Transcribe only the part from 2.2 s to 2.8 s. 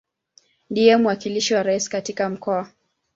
Mkoa.